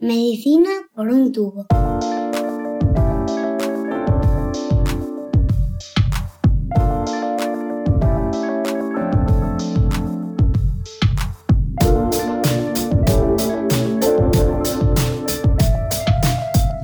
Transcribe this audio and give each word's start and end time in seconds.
Medicina 0.00 0.70
por 0.94 1.08
un 1.08 1.32
tubo. 1.32 1.66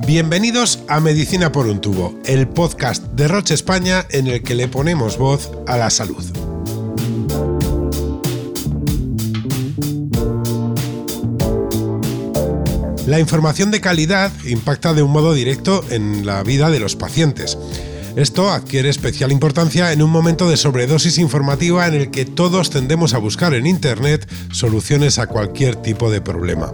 Bienvenidos 0.05 0.83
a 0.89 0.99
Medicina 0.99 1.53
por 1.53 1.67
un 1.67 1.79
tubo, 1.79 2.19
el 2.25 2.49
podcast 2.49 3.01
de 3.13 3.29
Roche 3.29 3.53
España 3.53 4.05
en 4.09 4.27
el 4.27 4.43
que 4.43 4.55
le 4.55 4.67
ponemos 4.67 5.17
voz 5.17 5.51
a 5.67 5.77
la 5.77 5.89
salud. 5.89 6.44
La 13.07 13.19
información 13.19 13.69
de 13.69 13.81
calidad 13.81 14.31
impacta 14.45 14.95
de 14.95 15.03
un 15.03 15.11
modo 15.11 15.35
directo 15.35 15.85
en 15.91 16.25
la 16.25 16.41
vida 16.41 16.71
de 16.71 16.79
los 16.79 16.95
pacientes. 16.95 17.55
Esto 18.15 18.49
adquiere 18.49 18.89
especial 18.89 19.31
importancia 19.31 19.91
en 19.91 20.01
un 20.01 20.09
momento 20.09 20.49
de 20.49 20.57
sobredosis 20.57 21.19
informativa 21.19 21.85
en 21.85 21.93
el 21.93 22.09
que 22.09 22.25
todos 22.25 22.71
tendemos 22.71 23.13
a 23.13 23.19
buscar 23.19 23.53
en 23.53 23.67
Internet 23.67 24.27
soluciones 24.51 25.19
a 25.19 25.27
cualquier 25.27 25.75
tipo 25.75 26.09
de 26.09 26.21
problema. 26.21 26.73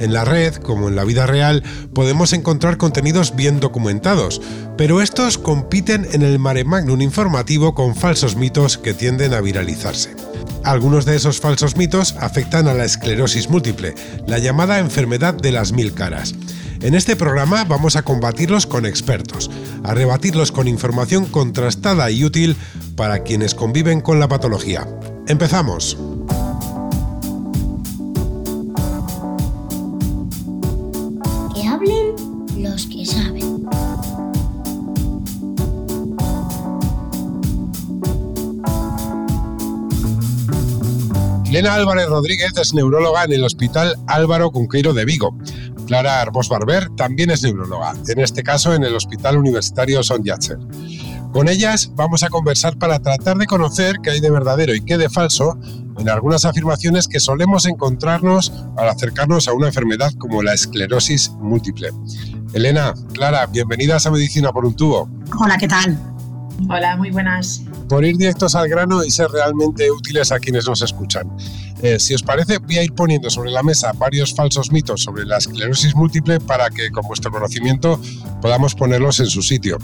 En 0.00 0.12
la 0.12 0.24
red, 0.24 0.54
como 0.56 0.88
en 0.88 0.96
la 0.96 1.04
vida 1.04 1.26
real, 1.26 1.62
podemos 1.94 2.32
encontrar 2.32 2.76
contenidos 2.76 3.36
bien 3.36 3.60
documentados, 3.60 4.40
pero 4.76 5.00
estos 5.00 5.38
compiten 5.38 6.08
en 6.12 6.22
el 6.22 6.40
mare 6.40 6.64
magnum 6.64 7.02
informativo 7.02 7.72
con 7.72 7.94
falsos 7.94 8.34
mitos 8.34 8.78
que 8.78 8.94
tienden 8.94 9.32
a 9.32 9.40
viralizarse. 9.40 10.16
Algunos 10.64 11.04
de 11.04 11.16
esos 11.16 11.40
falsos 11.40 11.76
mitos 11.76 12.14
afectan 12.20 12.68
a 12.68 12.74
la 12.74 12.84
esclerosis 12.84 13.50
múltiple, 13.50 13.94
la 14.26 14.38
llamada 14.38 14.78
enfermedad 14.78 15.34
de 15.34 15.50
las 15.50 15.72
mil 15.72 15.92
caras. 15.92 16.34
En 16.80 16.94
este 16.94 17.16
programa 17.16 17.64
vamos 17.64 17.96
a 17.96 18.02
combatirlos 18.02 18.66
con 18.66 18.86
expertos, 18.86 19.50
a 19.82 19.94
rebatirlos 19.94 20.52
con 20.52 20.68
información 20.68 21.26
contrastada 21.26 22.10
y 22.10 22.24
útil 22.24 22.56
para 22.96 23.24
quienes 23.24 23.54
conviven 23.54 24.00
con 24.00 24.20
la 24.20 24.28
patología. 24.28 24.86
¡Empezamos! 25.26 25.96
Elena 41.62 41.76
Álvarez 41.76 42.08
Rodríguez 42.08 42.52
es 42.60 42.74
neuróloga 42.74 43.22
en 43.22 43.34
el 43.34 43.44
Hospital 43.44 43.94
Álvaro 44.08 44.50
Cunqueiro 44.50 44.92
de 44.92 45.04
Vigo. 45.04 45.32
Clara 45.86 46.20
Arbós 46.20 46.48
Barber 46.48 46.88
también 46.96 47.30
es 47.30 47.44
neuróloga, 47.44 47.94
en 48.08 48.18
este 48.18 48.42
caso 48.42 48.74
en 48.74 48.82
el 48.82 48.96
Hospital 48.96 49.36
Universitario 49.36 50.02
Son 50.02 50.24
Yatzer. 50.24 50.58
Con 51.32 51.48
ellas 51.48 51.92
vamos 51.94 52.24
a 52.24 52.30
conversar 52.30 52.76
para 52.78 52.98
tratar 52.98 53.36
de 53.36 53.46
conocer 53.46 53.94
qué 54.02 54.10
hay 54.10 54.18
de 54.18 54.32
verdadero 54.32 54.74
y 54.74 54.80
qué 54.80 54.98
de 54.98 55.08
falso 55.08 55.56
en 55.98 56.08
algunas 56.08 56.44
afirmaciones 56.44 57.06
que 57.06 57.20
solemos 57.20 57.64
encontrarnos 57.66 58.52
al 58.76 58.88
acercarnos 58.88 59.46
a 59.46 59.52
una 59.52 59.68
enfermedad 59.68 60.10
como 60.18 60.42
la 60.42 60.54
esclerosis 60.54 61.30
múltiple. 61.38 61.90
Elena, 62.54 62.92
Clara, 63.12 63.46
bienvenidas 63.46 64.04
a 64.04 64.10
Medicina 64.10 64.50
por 64.50 64.64
un 64.64 64.74
tubo. 64.74 65.08
Hola, 65.38 65.56
¿qué 65.58 65.68
tal? 65.68 65.96
Hola, 66.68 66.96
muy 66.96 67.10
buenas. 67.10 67.62
Por 67.88 68.04
ir 68.04 68.16
directos 68.16 68.54
al 68.54 68.68
grano 68.68 69.04
y 69.04 69.10
ser 69.10 69.28
realmente 69.30 69.90
útiles 69.90 70.32
a 70.32 70.38
quienes 70.38 70.66
nos 70.66 70.82
escuchan. 70.82 71.28
Eh, 71.82 71.98
si 71.98 72.14
os 72.14 72.22
parece, 72.22 72.58
voy 72.58 72.78
a 72.78 72.84
ir 72.84 72.92
poniendo 72.94 73.28
sobre 73.28 73.50
la 73.50 73.62
mesa 73.62 73.92
varios 73.92 74.34
falsos 74.34 74.70
mitos 74.70 75.02
sobre 75.02 75.24
la 75.26 75.38
esclerosis 75.38 75.94
múltiple 75.94 76.38
para 76.40 76.70
que, 76.70 76.90
con 76.90 77.06
vuestro 77.06 77.30
conocimiento, 77.30 78.00
podamos 78.40 78.74
ponerlos 78.74 79.18
en 79.20 79.26
su 79.26 79.42
sitio. 79.42 79.78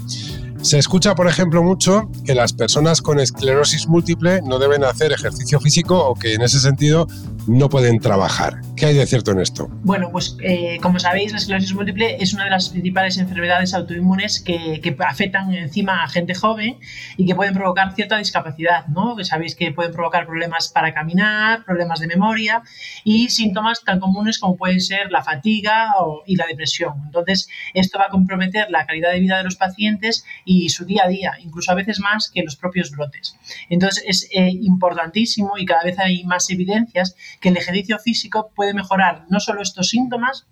Se 0.61 0.77
escucha, 0.77 1.15
por 1.15 1.27
ejemplo, 1.27 1.63
mucho 1.63 2.11
que 2.25 2.35
las 2.35 2.51
personas 2.51 3.01
con 3.01 3.17
esclerosis 3.19 3.87
múltiple 3.87 4.41
no 4.41 4.59
deben 4.59 4.83
hacer 4.83 5.13
ejercicio 5.13 5.59
físico 5.61 5.97
o 5.97 6.15
que 6.15 6.33
en 6.33 6.41
ese 6.41 6.59
sentido 6.59 7.07
no 7.47 7.69
pueden 7.69 7.99
trabajar. 7.99 8.59
¿Qué 8.75 8.87
hay 8.87 8.95
de 8.95 9.05
cierto 9.07 9.31
en 9.31 9.39
esto? 9.39 9.67
Bueno, 9.83 10.09
pues 10.11 10.37
eh, 10.41 10.77
como 10.81 10.99
sabéis, 10.99 11.31
la 11.31 11.37
esclerosis 11.37 11.73
múltiple 11.73 12.17
es 12.19 12.33
una 12.33 12.43
de 12.43 12.49
las 12.49 12.69
principales 12.69 13.17
enfermedades 13.17 13.73
autoinmunes 13.73 14.41
que, 14.41 14.81
que, 14.81 14.95
afectan 14.99 15.53
encima 15.53 16.03
a 16.03 16.09
gente 16.09 16.35
joven 16.35 16.77
y 17.17 17.25
que 17.25 17.35
pueden 17.35 17.53
provocar 17.53 17.95
cierta 17.95 18.17
discapacidad, 18.17 18.85
¿no? 18.87 19.15
Que 19.15 19.23
sabéis 19.23 19.55
que 19.55 19.71
pueden 19.71 19.93
provocar 19.93 20.25
problemas 20.27 20.69
para 20.69 20.93
caminar, 20.93 21.63
problemas 21.65 22.01
de 22.01 22.07
memoria 22.07 22.61
y 23.03 23.29
síntomas 23.29 23.83
tan 23.83 23.99
comunes 23.99 24.39
como 24.39 24.57
pueden 24.57 24.81
ser 24.81 25.09
la 25.09 25.23
fatiga 25.23 25.93
o, 25.99 26.23
y 26.25 26.35
la 26.35 26.45
depresión. 26.45 26.93
Entonces, 27.05 27.47
esto 27.73 27.97
va 27.97 28.05
a 28.05 28.09
comprometer 28.09 28.69
la 28.69 28.85
calidad 28.85 29.11
de 29.11 29.19
vida 29.19 29.37
de 29.37 29.45
los 29.45 29.55
pacientes 29.55 30.25
y 30.51 30.67
su 30.69 30.83
día 30.83 31.03
a 31.05 31.07
día, 31.07 31.33
incluso 31.43 31.71
a 31.71 31.75
veces 31.75 31.99
más 31.99 32.31
que 32.33 32.41
los 32.41 32.55
propios 32.55 32.89
brotes. 32.89 33.35
Entonces, 33.69 34.03
es 34.07 34.27
eh, 34.33 34.49
importantísimo 34.49 35.59
y 35.59 35.65
cada 35.65 35.83
vez 35.83 35.99
hay 35.99 36.23
más 36.23 36.49
evidencias 36.49 37.15
que 37.39 37.49
el 37.49 37.57
ejercicio 37.57 37.99
físico 37.99 38.51
puede 38.55 38.73
mejorar 38.73 39.25
no 39.29 39.39
solo 39.39 39.61
estos 39.61 39.89
síntomas, 39.89 40.47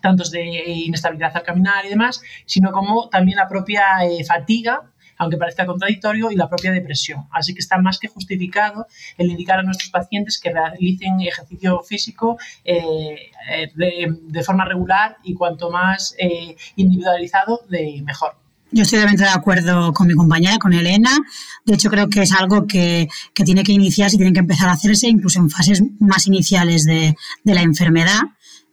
tantos 0.00 0.30
de 0.30 0.42
inestabilidad 0.42 1.36
al 1.36 1.42
caminar 1.42 1.84
y 1.84 1.90
demás, 1.90 2.22
sino 2.46 2.72
como 2.72 3.10
también 3.10 3.36
la 3.36 3.46
propia 3.46 4.02
eh, 4.02 4.24
fatiga, 4.24 4.90
aunque 5.18 5.36
parezca 5.36 5.66
contradictorio, 5.66 6.30
y 6.30 6.36
la 6.36 6.48
propia 6.48 6.72
depresión. 6.72 7.28
Así 7.30 7.52
que 7.52 7.60
está 7.60 7.76
más 7.76 7.98
que 7.98 8.08
justificado 8.08 8.86
el 9.18 9.30
indicar 9.30 9.58
a 9.58 9.62
nuestros 9.62 9.90
pacientes 9.90 10.40
que 10.40 10.50
realicen 10.50 11.20
ejercicio 11.20 11.78
físico 11.80 12.38
eh, 12.64 13.30
de, 13.74 14.42
forma 14.44 14.64
regular 14.64 15.18
y 15.22 15.34
cuanto 15.34 15.70
más 15.70 16.16
individualizado, 16.74 17.60
de 17.68 18.00
mejor. 18.02 18.41
Yo 18.72 18.84
estoy 18.84 18.98
totalmente 18.98 19.24
de 19.24 19.30
acuerdo 19.30 19.92
con 19.92 20.06
mi 20.06 20.14
compañera, 20.14 20.58
con 20.58 20.72
Elena. 20.72 21.10
De 21.66 21.74
hecho, 21.74 21.90
creo 21.90 22.08
que 22.08 22.22
es 22.22 22.32
algo 22.32 22.66
que, 22.66 23.06
que 23.34 23.44
tiene 23.44 23.62
que 23.64 23.72
iniciarse 23.72 24.16
y 24.16 24.18
tiene 24.18 24.32
que 24.32 24.40
empezar 24.40 24.70
a 24.70 24.72
hacerse 24.72 25.08
incluso 25.08 25.40
en 25.40 25.50
fases 25.50 25.82
más 26.00 26.26
iniciales 26.26 26.84
de, 26.84 27.14
de, 27.44 27.54
la 27.54 27.60
enfermedad. 27.60 28.20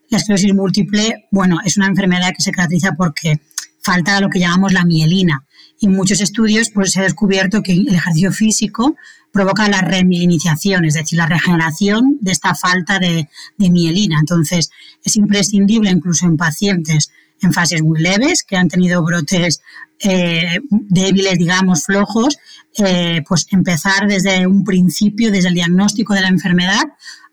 La 0.09 0.17
esclerosis 0.17 0.53
múltiple, 0.53 1.27
bueno, 1.31 1.59
es 1.65 1.75
una 1.75 1.87
enfermedad 1.87 2.29
que 2.29 2.41
se 2.41 2.51
caracteriza 2.51 2.93
porque 2.97 3.41
falta 3.81 4.19
lo 4.21 4.29
que 4.29 4.39
llamamos 4.39 4.73
la 4.73 4.85
mielina. 4.85 5.45
Y 5.79 5.85
en 5.85 5.95
muchos 5.95 6.21
estudios 6.21 6.69
pues, 6.69 6.91
se 6.91 6.99
ha 6.99 7.03
descubierto 7.03 7.63
que 7.63 7.73
el 7.73 7.87
ejercicio 7.93 8.31
físico 8.31 8.95
provoca 9.31 9.69
la 9.69 9.81
remilinización, 9.81 10.85
es 10.85 10.95
decir, 10.95 11.17
la 11.17 11.27
regeneración 11.27 12.17
de 12.21 12.31
esta 12.31 12.55
falta 12.55 12.99
de, 12.99 13.27
mielina. 13.57 14.17
Entonces, 14.19 14.71
es 15.03 15.15
imprescindible 15.15 15.89
incluso 15.89 16.25
en 16.25 16.37
pacientes 16.37 17.11
en 17.41 17.53
fases 17.53 17.81
muy 17.81 18.01
leves, 18.01 18.43
que 18.43 18.57
han 18.57 18.67
tenido 18.67 19.01
brotes 19.01 19.61
eh, 20.01 20.59
débiles, 20.69 21.37
digamos, 21.37 21.85
flojos, 21.85 22.37
eh, 22.77 23.23
pues 23.27 23.47
empezar 23.51 24.07
desde 24.07 24.45
un 24.45 24.65
principio, 24.65 25.31
desde 25.31 25.47
el 25.47 25.53
diagnóstico 25.53 26.13
de 26.13 26.21
la 26.21 26.27
enfermedad, 26.27 26.83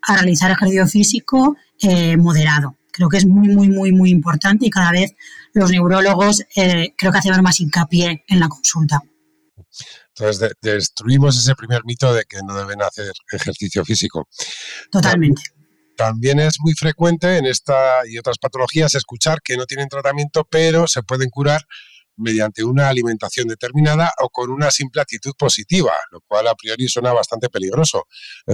a 0.02 0.14
realizar 0.14 0.52
ejercicio 0.52 0.86
físico 0.86 1.56
eh, 1.80 2.16
moderado. 2.16 2.76
Creo 2.96 3.10
que 3.10 3.18
es 3.18 3.26
muy, 3.26 3.48
muy, 3.48 3.68
muy, 3.68 3.92
muy 3.92 4.08
importante 4.08 4.64
y 4.66 4.70
cada 4.70 4.90
vez 4.90 5.14
los 5.52 5.70
neurólogos 5.70 6.42
eh, 6.56 6.94
creo 6.96 7.12
que 7.12 7.18
hacemos 7.18 7.42
más 7.42 7.60
hincapié 7.60 8.24
en 8.26 8.40
la 8.40 8.48
consulta. 8.48 9.02
Entonces, 10.08 10.38
de, 10.40 10.72
destruimos 10.72 11.36
ese 11.36 11.54
primer 11.54 11.84
mito 11.84 12.14
de 12.14 12.24
que 12.24 12.38
no 12.42 12.56
deben 12.56 12.80
hacer 12.80 13.12
ejercicio 13.30 13.84
físico. 13.84 14.26
Totalmente. 14.90 15.42
También 15.94 16.40
es 16.40 16.56
muy 16.60 16.72
frecuente 16.72 17.36
en 17.36 17.44
esta 17.44 18.06
y 18.08 18.16
otras 18.16 18.38
patologías 18.38 18.94
escuchar 18.94 19.42
que 19.42 19.58
no 19.58 19.66
tienen 19.66 19.88
tratamiento, 19.88 20.46
pero 20.50 20.88
se 20.88 21.02
pueden 21.02 21.28
curar 21.28 21.66
mediante 22.16 22.64
una 22.64 22.88
alimentación 22.88 23.48
determinada 23.48 24.12
o 24.20 24.28
con 24.30 24.50
una 24.50 24.70
simple 24.70 25.02
actitud 25.02 25.32
positiva, 25.38 25.92
lo 26.10 26.20
cual 26.20 26.48
a 26.48 26.54
priori 26.54 26.88
suena 26.88 27.12
bastante 27.12 27.48
peligroso. 27.48 28.06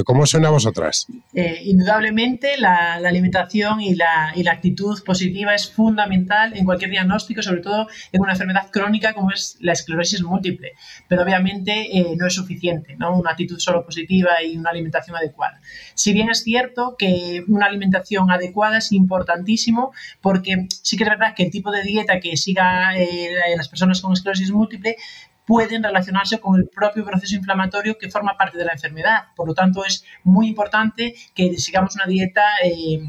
¿Cómo 0.05 0.27
suena 0.27 0.49
a 0.49 0.53
vosotras? 0.53 1.07
Eh, 1.35 1.63
indudablemente 1.65 2.57
la, 2.59 2.99
la 3.01 3.09
alimentación 3.09 3.81
y 3.81 3.95
la, 3.95 4.33
y 4.35 4.43
la, 4.43 4.53
actitud 4.53 5.03
positiva 5.05 5.55
es 5.55 5.71
fundamental 5.71 6.57
en 6.57 6.65
cualquier 6.65 6.91
diagnóstico, 6.91 7.43
sobre 7.43 7.61
todo 7.61 7.89
en 8.13 8.21
una 8.21 8.33
enfermedad 8.33 8.71
crónica 8.71 9.15
como 9.15 9.31
es 9.31 9.57
la 9.61 9.73
esclerosis 9.73 10.23
múltiple, 10.23 10.73
pero 11.09 11.23
obviamente 11.23 11.97
eh, 11.97 12.15
no 12.17 12.27
es 12.27 12.35
suficiente, 12.35 12.97
¿no? 12.99 13.17
una 13.19 13.31
actitud 13.31 13.59
solo 13.59 13.85
positiva 13.85 14.43
y 14.43 14.57
una 14.57 14.71
alimentación 14.71 15.17
adecuada. 15.17 15.61
Si 15.95 16.13
bien 16.13 16.31
es 16.31 16.43
cierto 16.43 16.97
que 16.99 17.45
una 17.49 17.67
alimentación 17.67 18.31
adecuada 18.31 18.79
es 18.79 18.93
importantísimo 18.93 19.93
porque 20.21 20.67
sí 20.83 20.97
que 20.97 21.05
es 21.05 21.11
verdad 21.11 21.35
que 21.35 21.45
el 21.45 21.51
tipo 21.51 21.71
de 21.71 21.83
dieta 21.83 22.21
que 22.21 22.37
siga 22.37 22.97
eh, 22.97 23.52
las 23.57 23.69
personas 23.69 24.01
con 24.01 24.13
esclerosis 24.13 24.51
múltiple 24.51 24.97
pueden 25.47 25.83
relacionarse 25.83 26.39
con 26.39 26.57
el 26.59 26.69
propio 26.69 27.05
proceso 27.05 27.35
inflamatorio 27.35 27.99
que 27.99 28.11
forma 28.11 28.37
parte 28.37 28.59
de 28.59 28.65
la 28.65 28.73
enfermedad. 28.73 29.25
Por 29.35 29.49
lo 29.49 29.55
tanto, 29.55 29.85
es 29.85 30.05
muy 30.25 30.49
importante 30.49 31.15
que 31.35 31.57
sigamos 31.59 31.95
una 31.97 32.07
dieta 32.07 32.43
eh, 32.65 33.01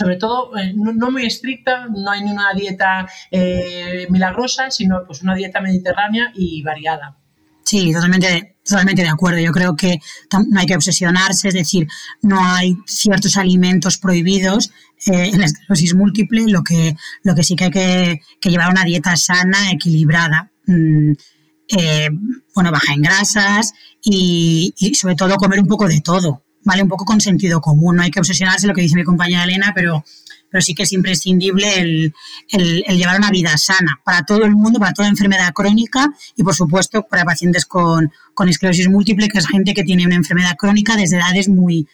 sobre 0.00 0.16
todo 0.16 0.56
eh, 0.56 0.72
no, 0.74 0.92
no, 0.92 1.10
muy 1.10 1.26
estricta, 1.26 1.86
no 1.86 2.10
hay 2.10 2.22
ni 2.22 2.30
una 2.30 2.54
dieta 2.54 3.06
eh, 3.30 4.06
milagrosa, 4.08 4.70
sino 4.70 5.04
pues 5.06 5.22
una 5.22 5.34
dieta 5.34 5.60
mediterránea 5.60 6.32
y 6.34 6.62
variada. 6.62 7.19
Sí, 7.70 7.92
totalmente, 7.92 8.56
totalmente 8.64 9.02
de 9.02 9.08
acuerdo. 9.08 9.38
Yo 9.38 9.52
creo 9.52 9.76
que 9.76 10.00
no 10.48 10.58
hay 10.58 10.66
que 10.66 10.74
obsesionarse, 10.74 11.46
es 11.46 11.54
decir, 11.54 11.86
no 12.20 12.44
hay 12.44 12.76
ciertos 12.84 13.36
alimentos 13.36 13.96
prohibidos 13.96 14.72
eh, 15.06 15.30
en 15.32 15.38
la 15.38 15.44
esclerosis 15.46 15.94
múltiple, 15.94 16.46
lo 16.48 16.64
que, 16.64 16.96
lo 17.22 17.32
que 17.36 17.44
sí 17.44 17.54
que 17.54 17.64
hay 17.66 17.70
que, 17.70 18.50
llevar 18.50 18.72
una 18.72 18.82
dieta 18.82 19.16
sana, 19.16 19.70
equilibrada. 19.70 20.50
Mm, 20.66 21.12
eh, 21.68 22.08
bueno, 22.56 22.72
baja 22.72 22.92
en 22.92 23.02
grasas 23.02 23.72
y, 24.02 24.74
sobre 24.98 25.14
todo 25.14 25.36
comer 25.36 25.60
un 25.60 25.68
poco 25.68 25.86
de 25.86 26.00
todo, 26.00 26.42
¿vale? 26.64 26.82
Un 26.82 26.88
poco 26.88 27.04
con 27.04 27.20
sentido 27.20 27.60
común. 27.60 27.94
No 27.94 28.02
hay 28.02 28.10
que 28.10 28.18
obsesionarse, 28.18 28.66
lo 28.66 28.74
que 28.74 28.82
dice 28.82 28.96
mi 28.96 29.04
compañera 29.04 29.44
Elena, 29.44 29.70
pero 29.76 30.04
pero 30.50 30.62
sí 30.62 30.74
que 30.74 30.82
es 30.82 30.92
imprescindible 30.92 31.66
el, 31.78 32.14
llevar 32.88 33.18
una 33.18 33.30
vida 33.30 33.56
sana 33.56 34.00
para 34.04 34.24
todo 34.24 34.44
el 34.44 34.52
mundo, 34.52 34.78
para 34.78 34.92
toda 34.92 35.08
enfermedad 35.08 35.52
crónica 35.52 36.12
y, 36.36 36.42
por 36.42 36.54
supuesto, 36.54 37.06
para 37.06 37.24
pacientes 37.24 37.64
con, 37.64 38.10
esclerosis 38.48 38.88
múltiple, 38.88 39.28
que 39.28 39.38
es 39.38 39.46
gente 39.46 39.74
que 39.74 39.84
tiene 39.84 40.06
una 40.06 40.16
enfermedad 40.16 40.56
crónica 40.56 40.96
desde 40.96 41.16
edades 41.16 41.48
muy, 41.48 41.86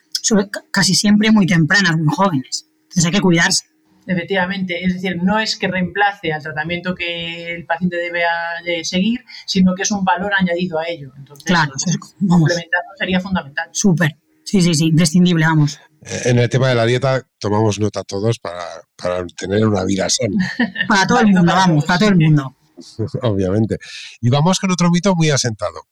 casi 0.70 0.94
siempre 0.94 1.30
muy 1.30 1.46
tempranas, 1.46 1.96
muy 1.96 2.14
jóvenes. 2.14 2.68
Entonces 2.82 3.04
hay 3.06 3.12
que 3.12 3.20
cuidarse. 3.20 3.64
Efectivamente, 4.06 4.84
es 4.84 4.94
decir, 4.94 5.20
no 5.20 5.40
es 5.40 5.56
que 5.56 5.66
reemplace 5.66 6.32
al 6.32 6.40
tratamiento 6.40 6.94
que 6.94 7.52
el 7.52 7.66
paciente 7.66 7.96
debe 7.96 8.84
seguir, 8.84 9.24
sino 9.46 9.74
que 9.74 9.82
es 9.82 9.90
un 9.90 10.04
valor 10.04 10.32
añadido 10.38 10.78
a 10.78 10.86
ello. 10.86 11.12
Entonces, 11.18 11.44
claro, 11.44 11.72
complementarlo 12.20 12.90
sería 12.96 13.18
fundamental. 13.18 13.68
Súper, 13.72 14.16
sí, 14.46 14.62
sí, 14.62 14.74
sí, 14.74 14.86
imprescindible, 14.86 15.44
vamos. 15.44 15.78
En 16.24 16.38
el 16.38 16.48
tema 16.48 16.68
de 16.68 16.76
la 16.76 16.86
dieta 16.86 17.26
tomamos 17.38 17.80
nota 17.80 18.04
todos 18.04 18.38
para, 18.38 19.26
tener 19.36 19.66
una 19.66 19.84
vida 19.84 20.08
sana. 20.08 20.52
Para 20.88 21.06
todo 21.06 21.20
el 21.20 21.26
mundo, 21.26 21.52
vamos, 21.52 21.84
para 21.84 21.98
todo 21.98 22.08
el 22.10 22.16
mundo. 22.16 22.56
Obviamente. 23.22 23.78
Y 24.20 24.30
vamos 24.30 24.58
con 24.58 24.70
otro 24.70 24.90
mito 24.90 25.14
muy 25.16 25.30
asentado. 25.30 25.86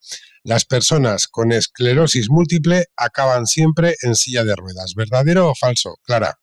Las 0.44 0.64
personas 0.64 1.26
con 1.26 1.52
esclerosis 1.52 2.28
múltiple 2.30 2.86
acaban 2.96 3.46
siempre 3.46 3.96
en 4.02 4.14
silla 4.14 4.44
de 4.44 4.54
ruedas. 4.54 4.94
¿Verdadero 4.94 5.50
o 5.50 5.54
falso? 5.54 5.96
Clara. 6.04 6.38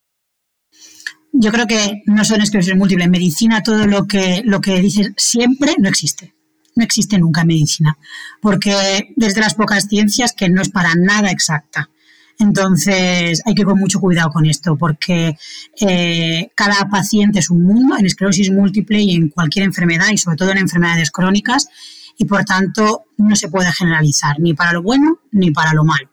Yo 1.34 1.52
creo 1.52 1.68
que 1.68 2.02
no 2.08 2.26
son 2.26 2.42
esclerosis 2.42 2.76
múltiple. 2.76 3.06
En 3.06 3.12
medicina 3.12 3.64
todo 3.64 3.86
lo 3.86 4.08
que, 4.08 4.42
lo 4.44 4.60
que 4.60 4.82
dices 4.82 5.14
siempre 5.18 5.76
no 5.78 5.88
existe. 5.88 6.34
No 6.76 6.84
existe 6.84 7.20
nunca 7.20 7.42
en 7.42 7.48
medicina. 7.48 7.98
Porque 8.42 9.14
desde 9.16 9.42
las 9.42 9.54
pocas 9.54 9.88
ciencias 9.88 10.34
que 10.34 10.50
no 10.50 10.62
es 10.62 10.70
para 10.70 10.96
nada 10.96 11.32
exacta. 11.32 11.90
Entonces 12.42 13.40
hay 13.46 13.54
que 13.54 13.62
ir 13.62 13.68
con 13.68 13.80
mucho 13.80 14.00
cuidado 14.00 14.32
con 14.32 14.48
esto 14.48 14.76
porque 14.76 15.38
eh, 15.80 16.50
cada 16.56 16.90
paciente 16.90 17.38
es 17.38 17.52
un 17.52 17.64
mundo 17.64 17.96
en 17.96 18.08
esclerosis 18.08 18.52
múltiple 18.52 19.00
y 19.00 19.16
en 19.16 19.30
cualquier 19.30 19.66
enfermedad 19.66 20.08
y 20.12 20.18
sobre 20.18 20.38
todo 20.38 20.50
en 20.50 20.58
enfermedades 20.58 21.12
crónicas 21.12 21.68
y 22.18 22.26
por 22.26 22.44
tanto 22.44 23.04
no 23.18 23.36
se 23.36 23.48
puede 23.48 23.72
generalizar 23.72 24.40
ni 24.40 24.56
para 24.56 24.74
lo 24.74 24.82
bueno 24.82 25.20
ni 25.32 25.52
para 25.52 25.74
lo 25.74 25.84
malo. 25.84 26.10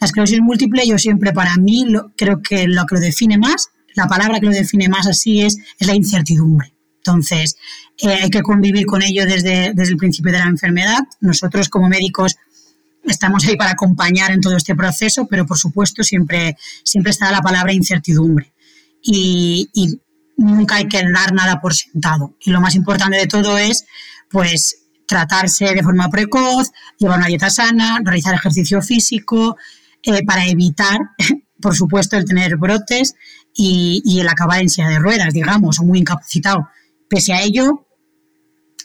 La 0.00 0.06
esclerosis 0.06 0.40
múltiple 0.40 0.84
yo 0.88 0.98
siempre 0.98 1.32
para 1.32 1.56
mí 1.56 1.86
creo 2.16 2.42
que 2.42 2.66
lo 2.66 2.84
que 2.86 2.96
lo 2.96 3.00
define 3.00 3.38
más, 3.38 3.68
la 3.94 4.08
palabra 4.08 4.40
que 4.40 4.46
lo 4.46 4.52
define 4.52 4.88
más 4.88 5.06
así 5.06 5.42
es, 5.42 5.56
es 5.78 5.86
la 5.86 5.94
incertidumbre. 5.94 6.74
Entonces, 6.96 7.56
eh, 7.96 8.08
hay 8.08 8.30
que 8.30 8.42
convivir 8.42 8.86
con 8.86 9.02
ello 9.02 9.24
desde, 9.24 9.72
desde 9.72 9.92
el 9.92 9.96
principio 9.96 10.32
de 10.32 10.38
la 10.38 10.46
enfermedad. 10.46 10.98
Nosotros 11.20 11.68
como 11.68 11.88
médicos 11.88 12.36
estamos 13.04 13.44
ahí 13.46 13.56
para 13.56 13.72
acompañar 13.72 14.30
en 14.30 14.40
todo 14.40 14.56
este 14.56 14.74
proceso, 14.74 15.26
pero 15.28 15.46
por 15.46 15.58
supuesto 15.58 16.02
siempre, 16.02 16.56
siempre 16.84 17.10
está 17.10 17.30
la 17.30 17.40
palabra 17.40 17.72
incertidumbre. 17.72 18.52
Y, 19.02 19.68
nunca 20.36 20.76
hay 20.76 20.88
que 20.88 21.02
dar 21.02 21.34
nada 21.34 21.60
por 21.60 21.74
sentado. 21.74 22.34
Y 22.40 22.50
lo 22.50 22.62
más 22.62 22.74
importante 22.74 23.18
de 23.18 23.26
todo 23.26 23.58
es, 23.58 23.84
pues, 24.30 24.86
tratarse 25.06 25.74
de 25.74 25.82
forma 25.82 26.08
precoz, 26.08 26.70
llevar 26.98 27.18
una 27.18 27.26
dieta 27.26 27.50
sana, 27.50 28.00
realizar 28.02 28.34
ejercicio 28.34 28.80
físico, 28.80 29.58
eh, 30.02 30.24
para 30.24 30.46
evitar, 30.46 30.98
por 31.60 31.76
supuesto, 31.76 32.16
el 32.16 32.24
tener 32.24 32.56
brotes 32.56 33.16
y, 33.54 34.00
y, 34.02 34.20
el 34.20 34.28
acabar 34.28 34.62
en 34.62 34.70
silla 34.70 34.88
de 34.88 34.98
ruedas, 34.98 35.34
digamos, 35.34 35.78
o 35.78 35.84
muy 35.84 35.98
incapacitado. 35.98 36.70
Pese 37.06 37.34
a 37.34 37.42
ello, 37.42 37.86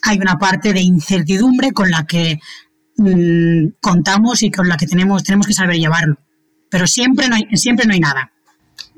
hay 0.02 0.18
una 0.18 0.38
parte 0.38 0.74
de 0.74 0.80
incertidumbre 0.80 1.72
con 1.72 1.90
la 1.90 2.06
que 2.06 2.38
Mm, 2.98 3.74
contamos 3.80 4.42
y 4.42 4.50
con 4.50 4.68
la 4.68 4.76
que 4.76 4.86
tenemos, 4.86 5.22
tenemos 5.22 5.46
que 5.46 5.52
saber 5.52 5.76
llevarlo. 5.76 6.18
Pero 6.70 6.86
siempre 6.86 7.28
no 7.28 7.36
hay, 7.36 7.44
siempre 7.56 7.86
no 7.86 7.92
hay 7.92 8.00
nada. 8.00 8.32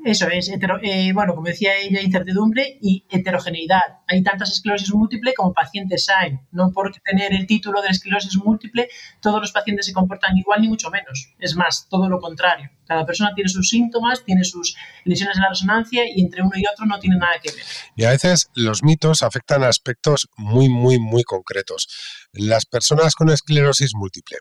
Eso 0.05 0.27
es, 0.29 0.49
eh, 0.49 1.11
bueno, 1.13 1.35
como 1.35 1.47
decía 1.47 1.71
ella, 1.77 2.01
incertidumbre 2.01 2.77
y 2.81 3.05
heterogeneidad. 3.09 3.81
Hay 4.07 4.23
tantas 4.23 4.51
esclerosis 4.51 4.93
múltiple 4.93 5.33
como 5.33 5.53
pacientes 5.53 6.07
hay. 6.09 6.39
No 6.51 6.71
por 6.71 6.93
tener 7.03 7.33
el 7.33 7.45
título 7.45 7.81
de 7.81 7.89
esclerosis 7.89 8.37
múltiple, 8.37 8.87
todos 9.21 9.41
los 9.41 9.51
pacientes 9.51 9.85
se 9.85 9.93
comportan 9.93 10.37
igual, 10.37 10.61
ni 10.61 10.69
mucho 10.69 10.89
menos. 10.89 11.33
Es 11.39 11.55
más, 11.55 11.87
todo 11.89 12.07
lo 12.07 12.19
contrario. 12.19 12.69
Cada 12.87 13.05
persona 13.05 13.33
tiene 13.35 13.49
sus 13.49 13.69
síntomas, 13.69 14.23
tiene 14.23 14.43
sus 14.45 14.75
lesiones 15.03 15.35
en 15.35 15.43
la 15.43 15.49
resonancia 15.49 16.03
y 16.09 16.21
entre 16.21 16.41
uno 16.41 16.53
y 16.55 16.63
otro 16.71 16.85
no 16.85 16.97
tiene 16.99 17.17
nada 17.17 17.33
que 17.43 17.51
ver. 17.51 17.63
Y 17.95 18.05
a 18.05 18.11
veces 18.11 18.49
los 18.55 18.83
mitos 18.83 19.21
afectan 19.21 19.63
a 19.63 19.67
aspectos 19.67 20.29
muy, 20.37 20.69
muy, 20.69 20.97
muy 20.97 21.23
concretos. 21.23 21.87
Las 22.31 22.65
personas 22.65 23.15
con 23.15 23.29
esclerosis 23.29 23.91
múltiple 23.95 24.37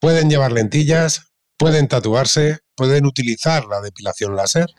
pueden 0.00 0.28
llevar 0.28 0.52
lentillas, 0.52 1.32
pueden 1.56 1.88
tatuarse, 1.88 2.63
pueden 2.74 3.06
utilizar 3.06 3.64
la 3.66 3.80
depilación 3.80 4.36
láser 4.36 4.74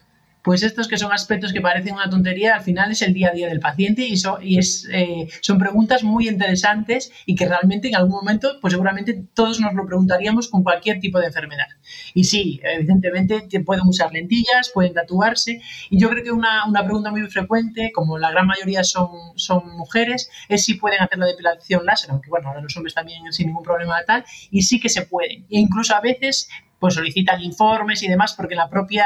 pues 0.46 0.62
estos 0.62 0.88
que 0.88 1.00
son 1.00 1.12
aspectos 1.12 1.52
que 1.52 1.60
parecen 1.60 1.96
una 1.96 2.08
tontería, 2.08 2.54
al 2.54 2.62
final 2.62 2.92
es 2.92 3.02
el 3.02 3.16
día 3.16 3.30
a 3.30 3.32
día 3.32 3.48
del 3.48 3.60
paciente 3.60 4.08
y, 4.08 4.14
es, 4.60 4.88
eh, 4.94 5.28
son 5.42 5.58
preguntas 5.58 6.04
muy 6.04 6.30
interesantes 6.30 7.12
y 7.26 7.34
que 7.34 7.48
realmente 7.48 7.88
en 7.88 7.96
algún 7.96 8.12
momento, 8.12 8.60
pues 8.62 8.72
seguramente 8.74 9.26
todos 9.34 9.60
nos 9.60 9.74
lo 9.74 9.88
preguntaríamos 9.88 10.48
con 10.48 10.62
cualquier 10.62 11.00
tipo 11.00 11.18
de 11.20 11.26
enfermedad. 11.26 11.66
Y 12.14 12.26
sí, 12.26 12.62
evidentemente 12.64 13.48
pueden 13.66 13.88
usar 13.88 14.14
lentillas, 14.14 14.70
pueden 14.72 14.94
tatuarse 14.94 15.62
y 15.90 16.00
yo 16.00 16.12
creo 16.12 16.24
que 16.24 16.32
una, 16.32 16.62
pregunta 16.84 17.10
muy 17.10 17.24
frecuente, 17.24 17.92
como 17.92 18.20
la 18.20 18.30
gran 18.30 18.46
mayoría 18.46 18.84
son, 18.84 19.10
son 19.38 19.68
mujeres, 19.76 20.30
es 20.48 20.64
si 20.64 20.76
pueden 20.76 21.02
hacer 21.02 21.18
la 21.18 21.26
depilación 21.26 21.88
láser, 21.88 22.12
aunque 22.12 22.30
bueno, 22.30 22.50
ahora 22.50 22.62
los 22.62 22.78
hombres 22.78 22.94
también 22.94 23.24
sin 23.34 23.48
ningún 23.48 23.64
problema 23.64 23.96
tal, 24.06 24.24
y 24.52 24.62
sí 24.62 24.80
que 24.80 24.90
se 24.90 25.08
pueden. 25.08 25.48
E 25.50 25.58
incluso 25.58 25.96
a 25.96 26.02
veces 26.02 26.50
pues 26.86 26.94
solicitan 26.94 27.42
informes 27.42 28.04
y 28.04 28.08
demás, 28.08 28.36
porque 28.36 28.54
la 28.54 28.70
propia, 28.70 29.06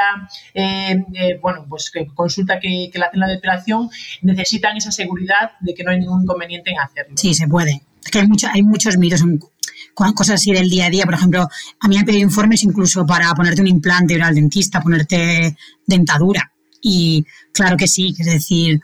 eh, 0.52 1.02
eh, 1.14 1.38
bueno, 1.40 1.64
pues 1.68 1.90
que 1.90 2.06
consulta 2.14 2.60
que, 2.60 2.90
que 2.92 2.98
le 2.98 3.06
hacen 3.06 3.20
la 3.20 3.26
depilación 3.26 3.88
necesitan 4.20 4.76
esa 4.76 4.92
seguridad 4.92 5.52
de 5.60 5.72
que 5.72 5.82
no 5.82 5.90
hay 5.92 6.00
ningún 6.00 6.24
inconveniente 6.24 6.70
en 6.70 6.78
hacerlo. 6.78 7.16
Sí, 7.16 7.32
se 7.32 7.48
puede. 7.48 7.82
Que 8.12 8.20
hay, 8.20 8.26
mucho, 8.28 8.48
hay 8.52 8.62
muchos 8.62 8.98
mitos 8.98 9.22
cosas 10.14 10.36
así 10.36 10.52
del 10.52 10.68
día 10.68 10.86
a 10.86 10.90
día. 10.90 11.04
Por 11.04 11.14
ejemplo, 11.14 11.42
a 11.42 11.88
mí 11.88 11.94
me 11.94 12.00
han 12.00 12.06
pedido 12.06 12.22
informes 12.22 12.62
incluso 12.64 13.06
para 13.06 13.32
ponerte 13.34 13.60
un 13.60 13.68
implante, 13.68 14.14
ir 14.14 14.22
al 14.22 14.34
dentista, 14.34 14.80
ponerte 14.80 15.56
dentadura. 15.86 16.52
Y 16.82 17.26
claro 17.52 17.76
que 17.76 17.86
sí, 17.86 18.14
es 18.18 18.26
decir, 18.26 18.80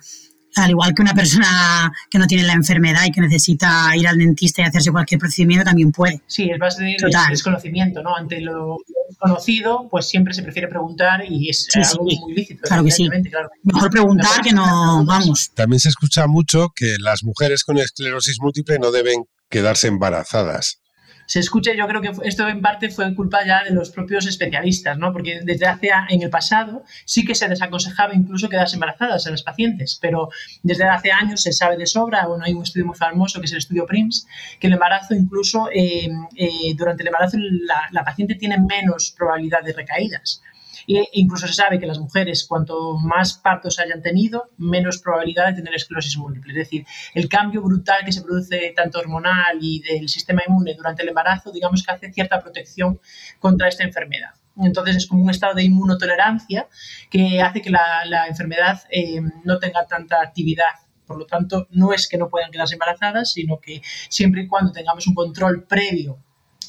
al 0.57 0.71
igual 0.71 0.95
que 0.95 1.03
una 1.03 1.15
persona 1.15 1.93
que 2.11 2.19
no 2.19 2.27
tiene 2.27 2.45
la 2.45 2.55
enfermedad 2.55 3.05
y 3.07 3.13
que 3.13 3.21
necesita 3.21 3.95
ir 3.97 4.09
al 4.09 4.19
dentista 4.19 4.63
y 4.63 4.65
hacerse 4.65 4.91
cualquier 4.91 5.21
procedimiento, 5.21 5.65
también 5.65 5.93
puede. 5.93 6.23
Sí, 6.27 6.51
es 6.51 6.59
base 6.59 6.83
de 6.83 6.97
desconocimiento, 7.31 8.03
¿no? 8.03 8.17
Ante 8.17 8.41
lo 8.41 8.79
desconocido, 9.09 9.89
pues 9.91 10.09
siempre 10.09 10.35
se 10.35 10.43
prefiere 10.43 10.69
preguntar 10.69 11.25
y 11.29 11.49
es 11.49 11.69
algo 11.75 12.05
muy 12.05 12.35
lícito. 12.35 12.63
Claro 12.63 12.85
que 12.85 12.91
sí. 12.91 13.09
Mejor 13.63 13.91
preguntar 13.91 14.41
que 14.43 14.53
no, 14.53 15.05
vamos. 15.05 15.51
También 15.55 15.81
se 15.81 15.89
escucha 15.89 16.27
mucho 16.27 16.73
que 16.75 16.97
las 16.99 17.23
mujeres 17.23 17.65
con 17.65 17.79
esclerosis 17.79 18.39
múltiple 18.41 18.79
no 18.79 18.91
deben 18.91 19.25
quedarse 19.49 19.89
embarazadas 19.89 20.81
se 21.27 21.41
escucha, 21.41 21.73
yo 21.75 21.87
creo 21.87 22.01
que 22.01 22.13
esto 22.25 22.49
en 22.49 22.61
parte 22.61 22.91
fue 22.91 23.15
culpa 23.15 23.45
ya 23.45 23.65
de 23.65 23.71
los 23.71 23.91
propios 23.91 24.27
especialistas, 24.27 24.97
¿no? 24.99 25.13
Porque 25.13 25.41
desde 25.43 25.67
hace 25.67 25.91
en 26.09 26.23
el 26.23 26.31
pasado 26.31 26.85
sí 27.05 27.25
que 27.25 27.35
se 27.35 27.49
desaconsejaba 27.49 28.15
incluso 28.15 28.49
quedarse 28.49 28.77
embarazadas 28.77 29.27
a 29.27 29.31
las 29.31 29.43
pacientes, 29.43 29.99
pero 30.01 30.29
desde 30.63 30.85
hace 30.85 31.13
años 31.13 31.43
se 31.43 31.53
sabe 31.53 31.77
de 31.77 31.87
sobra, 31.87 32.27
bueno, 32.27 32.45
hay 32.45 32.55
un 32.55 32.63
estudio 32.63 32.87
muy 32.87 32.97
famoso 32.97 33.41
que 33.41 33.47
es 33.47 33.53
el 33.53 33.59
estudio 33.59 33.87
PRIMS, 33.87 34.27
que 34.61 34.69
el 34.69 34.75
embarazo 34.75 35.15
incluso 35.15 35.69
eh, 35.73 36.09
eh, 36.37 36.75
durante 36.77 37.03
el 37.03 37.09
embarazo 37.09 37.37
la, 37.39 37.89
la 37.91 38.05
paciente 38.05 38.35
tiene 38.37 38.59
menos 38.59 39.15
probabilidad 39.17 39.63
de 39.63 39.73
recaídas. 39.73 40.43
E 40.87 41.09
incluso 41.13 41.47
se 41.47 41.55
sabe 41.55 41.79
que 41.79 41.87
las 41.87 41.99
mujeres, 41.99 42.47
cuanto 42.47 42.97
más 42.99 43.35
partos 43.35 43.79
hayan 43.79 44.03
tenido, 44.03 44.51
menos 44.57 44.99
probabilidad 44.99 45.49
de 45.49 45.55
tener 45.55 45.75
esclerosis 45.75 46.17
múltiple. 46.17 46.53
Es 46.53 46.59
decir, 46.59 46.87
el 47.15 47.29
cambio 47.29 47.63
brutal 47.63 48.05
que 48.05 48.13
se 48.13 48.23
produce 48.23 48.73
tanto 48.75 48.99
hormonal 48.99 49.59
y 49.61 49.81
del 49.81 50.09
sistema 50.09 50.43
inmune 50.47 50.75
durante 50.75 51.03
el 51.03 51.09
embarazo, 51.09 51.51
digamos 51.51 51.83
que 51.83 51.93
hace 51.93 52.13
cierta 52.13 52.41
protección 52.41 53.01
contra 53.41 53.69
esta 53.69 53.85
enfermedad. 53.85 54.31
Entonces 54.57 54.97
es 54.97 55.07
como 55.07 55.23
un 55.23 55.31
estado 55.31 55.55
de 55.55 55.65
inmunotolerancia 55.65 56.69
que 57.11 57.43
hace 57.43 57.61
que 57.61 57.71
la, 57.71 58.27
enfermedad 58.29 58.81
eh, 58.91 59.21
no 59.45 59.59
tenga 59.59 59.87
tanta 59.87 60.23
actividad 60.23 60.65
por 61.07 61.19
lo 61.19 61.27
tanto, 61.27 61.69
no 61.71 61.93
es 61.93 62.09
que 62.09 62.19
no 62.19 62.29
puedan 62.29 62.51
quedarse 62.51 62.75
embarazadas, 62.75 63.33
sino 63.33 63.61
que 63.61 63.81
siempre 64.09 64.43
y 64.43 64.49
cuando 64.49 64.73
tengamos 64.73 65.07
un 65.07 65.15
control 65.15 65.65
previo 65.65 66.19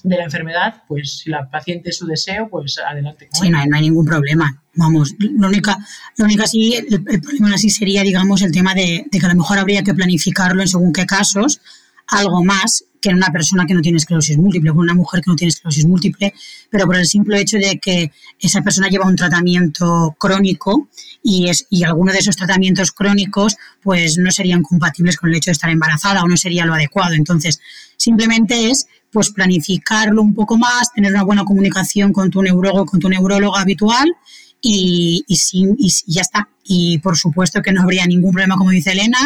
de 0.03 0.17
la 0.17 0.23
enfermedad, 0.23 0.83
pues 0.87 1.19
si 1.19 1.29
la 1.29 1.49
paciente 1.49 1.89
es 1.89 1.97
su 1.97 2.05
deseo, 2.05 2.49
pues 2.49 2.77
adelante. 2.79 3.29
sí, 3.31 3.49
no 3.49 3.59
hay, 3.59 3.81
ningún 3.81 4.05
problema. 4.05 4.61
Vamos, 4.75 5.15
lo 5.19 5.47
única, 5.47 5.77
lo 6.17 6.25
única 6.25 6.45
sí, 6.45 6.75
el, 6.75 7.03
problema 7.03 7.55
así 7.55 7.69
sería, 7.69 8.03
digamos, 8.03 8.41
el 8.41 8.51
tema 8.51 8.75
de, 8.75 9.05
que 9.11 9.25
a 9.25 9.29
lo 9.29 9.35
mejor 9.35 9.57
habría 9.57 9.83
que 9.83 9.93
planificarlo 9.93 10.61
en 10.61 10.67
según 10.67 10.93
qué 10.93 11.05
casos 11.05 11.61
algo 12.07 12.43
más 12.43 12.83
que 13.01 13.09
en 13.09 13.17
una 13.17 13.31
persona 13.31 13.65
que 13.65 13.73
no 13.73 13.81
tiene 13.81 13.97
esclerosis 13.97 14.37
múltiple, 14.37 14.71
con 14.71 14.79
una 14.79 14.93
mujer 14.93 15.21
que 15.21 15.29
no 15.29 15.35
tiene 15.35 15.49
esclerosis 15.49 15.85
múltiple, 15.85 16.33
pero 16.69 16.85
por 16.85 16.95
el 16.95 17.05
simple 17.05 17.39
hecho 17.39 17.57
de 17.57 17.79
que 17.79 18.11
esa 18.39 18.61
persona 18.61 18.89
lleva 18.89 19.05
un 19.05 19.15
tratamiento 19.15 20.15
crónico 20.19 20.89
y, 21.21 21.49
es, 21.49 21.67
y 21.69 21.83
alguno 21.83 22.11
de 22.11 22.19
esos 22.19 22.35
tratamientos 22.35 22.91
crónicos 22.91 23.57
pues 23.81 24.17
no 24.17 24.31
serían 24.31 24.63
compatibles 24.63 25.17
con 25.17 25.29
el 25.29 25.35
hecho 25.35 25.51
de 25.51 25.53
estar 25.53 25.69
embarazada 25.69 26.23
o 26.23 26.27
no 26.27 26.37
sería 26.37 26.65
lo 26.65 26.73
adecuado. 26.73 27.13
Entonces, 27.13 27.59
simplemente 27.97 28.69
es 28.69 28.87
pues 29.11 29.31
planificarlo 29.31 30.21
un 30.21 30.33
poco 30.33 30.57
más, 30.57 30.91
tener 30.93 31.11
una 31.11 31.23
buena 31.23 31.45
comunicación 31.45 32.11
con 32.13 32.29
tu 32.29 32.41
neurólogo, 32.41 32.85
con 32.85 32.99
tu 32.99 33.09
neuróloga 33.09 33.61
habitual 33.61 34.15
y, 34.61 35.23
y, 35.27 35.37
y, 35.77 35.91
ya 36.07 36.21
está. 36.21 36.49
Y 36.63 36.97
por 36.99 37.17
supuesto 37.17 37.61
que 37.61 37.71
no 37.71 37.81
habría 37.81 38.05
ningún 38.05 38.31
problema, 38.31 38.57
como 38.57 38.71
dice 38.71 38.91
Elena, 38.91 39.19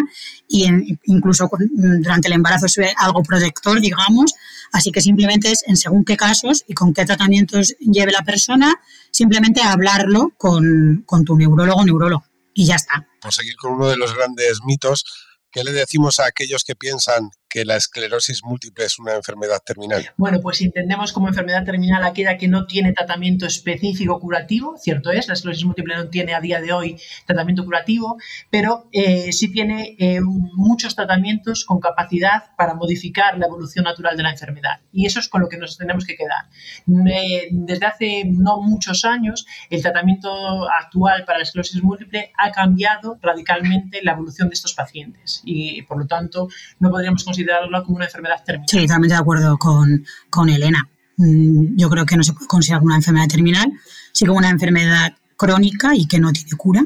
y 0.47 0.67
incluso 1.05 1.49
durante 1.71 2.27
el 2.27 2.33
embarazo 2.33 2.67
es 2.67 2.77
algo 2.97 3.23
protector, 3.23 3.81
digamos. 3.81 4.33
Así 4.71 4.91
que 4.91 5.01
simplemente 5.01 5.51
es 5.51 5.63
en 5.67 5.75
según 5.75 6.05
qué 6.05 6.15
casos 6.17 6.63
y 6.67 6.73
con 6.73 6.93
qué 6.93 7.05
tratamientos 7.05 7.75
lleve 7.79 8.11
la 8.11 8.23
persona, 8.23 8.73
simplemente 9.11 9.61
hablarlo 9.61 10.31
con, 10.37 11.03
con 11.05 11.25
tu 11.25 11.35
neurólogo 11.35 11.81
o 11.81 11.85
neurólogo. 11.85 12.25
Y 12.53 12.65
ya 12.65 12.75
está. 12.75 13.07
Por 13.21 13.33
seguir 13.33 13.55
con 13.55 13.73
uno 13.73 13.87
de 13.87 13.97
los 13.97 14.13
grandes 14.15 14.59
mitos, 14.65 15.05
¿qué 15.51 15.63
le 15.63 15.71
decimos 15.71 16.19
a 16.19 16.27
aquellos 16.27 16.63
que 16.63 16.75
piensan 16.75 17.31
que 17.51 17.65
la 17.65 17.75
esclerosis 17.75 18.43
múltiple 18.43 18.85
es 18.85 18.97
una 18.97 19.13
enfermedad 19.13 19.61
terminal? 19.63 20.09
Bueno, 20.15 20.39
pues 20.41 20.61
entendemos 20.61 21.11
como 21.11 21.27
enfermedad 21.27 21.65
terminal 21.65 22.03
aquella 22.03 22.37
que 22.37 22.47
no 22.47 22.65
tiene 22.65 22.93
tratamiento 22.93 23.45
específico 23.45 24.19
curativo, 24.19 24.77
cierto 24.77 25.11
es, 25.11 25.27
la 25.27 25.33
esclerosis 25.33 25.65
múltiple 25.65 25.95
no 25.95 26.07
tiene 26.07 26.33
a 26.33 26.39
día 26.39 26.61
de 26.61 26.71
hoy 26.71 26.95
tratamiento 27.25 27.65
curativo, 27.65 28.17
pero 28.49 28.87
eh, 28.93 29.33
sí 29.33 29.51
tiene 29.51 29.97
eh, 29.99 30.21
muchos 30.21 30.95
tratamientos 30.95 31.65
con 31.65 31.81
capacidad 31.81 32.55
para 32.55 32.73
modificar 32.73 33.37
la 33.37 33.47
evolución 33.47 33.83
natural 33.83 34.15
de 34.15 34.23
la 34.23 34.31
enfermedad. 34.31 34.79
Y 34.93 35.05
eso 35.05 35.19
es 35.19 35.27
con 35.27 35.41
lo 35.41 35.49
que 35.49 35.57
nos 35.57 35.77
tenemos 35.77 36.05
que 36.05 36.15
quedar. 36.15 36.45
Desde 36.85 37.85
hace 37.85 38.23
no 38.25 38.61
muchos 38.61 39.03
años, 39.03 39.45
el 39.69 39.81
tratamiento 39.81 40.69
actual 40.69 41.25
para 41.25 41.39
la 41.39 41.43
esclerosis 41.43 41.83
múltiple 41.83 42.31
ha 42.37 42.51
cambiado 42.51 43.19
radicalmente 43.21 44.01
la 44.03 44.13
evolución 44.13 44.47
de 44.47 44.53
estos 44.53 44.73
pacientes 44.73 45.41
y, 45.43 45.81
por 45.81 45.97
lo 45.97 46.07
tanto, 46.07 46.47
no 46.79 46.89
podríamos 46.89 47.25
considerar 47.25 47.40
como 47.83 47.97
una 47.97 48.05
enfermedad 48.05 48.43
terminal. 48.45 48.69
Sí, 48.69 48.81
totalmente 48.81 49.15
de 49.15 49.21
acuerdo 49.21 49.57
con, 49.57 50.05
con 50.29 50.49
Elena. 50.49 50.87
Mm, 51.17 51.77
yo 51.77 51.89
creo 51.89 52.05
que 52.05 52.17
no 52.17 52.23
se 52.23 52.33
puede 52.33 52.47
considerar 52.47 52.83
una 52.83 52.95
enfermedad 52.95 53.27
terminal, 53.27 53.71
sí 54.11 54.25
como 54.25 54.39
una 54.39 54.49
enfermedad 54.49 55.13
crónica 55.35 55.95
y 55.95 56.07
que 56.07 56.19
no 56.19 56.31
tiene 56.31 56.51
cura. 56.57 56.85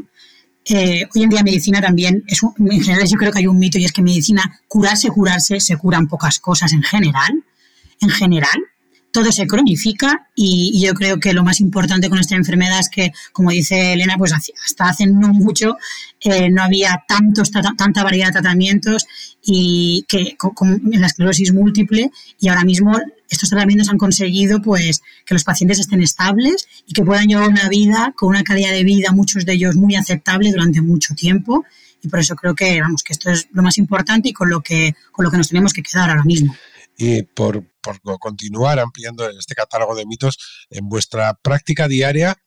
Eh, 0.67 1.07
hoy 1.13 1.23
en 1.23 1.29
día 1.29 1.43
medicina 1.43 1.79
también, 1.79 2.23
es 2.27 2.41
en 2.43 2.81
general 2.81 3.07
yo 3.07 3.17
creo 3.17 3.31
que 3.31 3.39
hay 3.39 3.47
un 3.47 3.59
mito 3.59 3.77
y 3.77 3.85
es 3.85 3.91
que 3.91 4.01
medicina, 4.01 4.59
curarse, 4.67 5.09
curarse, 5.09 5.59
se 5.59 5.77
curan 5.77 6.07
pocas 6.07 6.39
cosas 6.39 6.73
en 6.73 6.81
general, 6.81 7.43
en 8.01 8.09
general, 8.09 8.63
todo 9.15 9.31
se 9.31 9.47
cronifica 9.47 10.27
y, 10.35 10.83
yo 10.85 10.93
creo 10.93 11.21
que 11.21 11.31
lo 11.31 11.41
más 11.41 11.61
importante 11.61 12.09
con 12.09 12.19
esta 12.19 12.35
enfermedad 12.35 12.81
es 12.81 12.89
que, 12.89 13.13
como 13.31 13.51
dice 13.51 13.93
Elena, 13.93 14.15
pues 14.17 14.33
hasta 14.33 14.89
hace 14.89 15.07
no 15.07 15.29
mucho 15.29 15.77
eh, 16.19 16.49
no 16.49 16.61
había 16.61 17.01
tantos, 17.07 17.49
tanta 17.49 18.03
variedad 18.03 18.27
de 18.27 18.33
tratamientos 18.33 19.07
y 19.41 20.03
que 20.09 20.35
con, 20.35 20.81
en 20.93 20.99
la 20.99 21.07
esclerosis 21.07 21.53
múltiple 21.53 22.11
y 22.41 22.49
ahora 22.49 22.65
mismo 22.65 22.91
estos 23.29 23.47
tratamientos 23.49 23.87
han 23.87 23.97
conseguido 23.97 24.61
pues 24.61 25.01
que 25.25 25.33
los 25.33 25.45
pacientes 25.45 25.79
estén 25.79 26.01
estables 26.01 26.67
y 26.85 26.91
que 26.91 27.03
puedan 27.03 27.27
llevar 27.27 27.47
una 27.47 27.69
vida 27.69 28.13
con 28.17 28.29
una 28.29 28.43
calidad 28.43 28.71
de 28.71 28.83
vida, 28.83 29.13
muchos 29.13 29.45
de 29.45 29.53
ellos 29.53 29.77
muy 29.77 29.95
aceptable 29.95 30.51
durante 30.51 30.81
mucho 30.81 31.15
tiempo 31.15 31.63
y 32.01 32.09
por 32.09 32.19
eso 32.19 32.35
creo 32.35 32.53
que 32.53 32.81
vamos 32.81 33.01
que 33.01 33.13
esto 33.13 33.31
es 33.31 33.47
lo 33.53 33.63
más 33.63 33.77
importante 33.77 34.27
y 34.27 34.33
con 34.33 34.49
lo 34.49 34.59
que 34.59 34.93
con 35.13 35.23
lo 35.23 35.31
que 35.31 35.37
nos 35.37 35.47
tenemos 35.47 35.71
que 35.71 35.83
quedar 35.83 36.09
ahora 36.09 36.25
mismo. 36.25 36.53
Y 36.97 37.23
por, 37.23 37.65
continuar 38.19 38.79
ampliando 38.79 39.29
este 39.29 39.55
catálogo 39.55 39.95
de 39.95 40.05
mitos 40.05 40.65
en 40.69 40.87
vuestra 40.87 41.33
práctica 41.35 41.87
diaria. 41.87 42.37